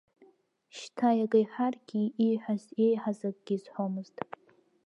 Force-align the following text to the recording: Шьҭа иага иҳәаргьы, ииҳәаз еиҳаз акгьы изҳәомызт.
Шьҭа 0.77 1.09
иага 1.19 1.39
иҳәаргьы, 1.43 2.01
ииҳәаз 2.25 2.63
еиҳаз 2.83 3.19
акгьы 3.29 3.53
изҳәомызт. 3.55 4.17